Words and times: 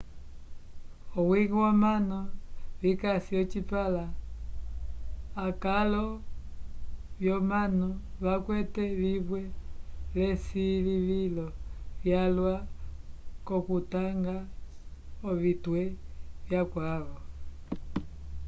owiñgi 1.19 1.55
womanu 1.63 2.17
vikasi 2.81 3.31
ocipãla 3.41 4.03
akalo 5.45 6.03
vyomanu 7.21 7.87
vakwete 8.23 8.83
vimwe 8.99 9.41
l'esilivilo 10.15 11.47
lyalwa 12.03 12.55
k'okutanga 13.45 14.35
ovitwe 15.29 15.81
vyakavo 16.45 17.17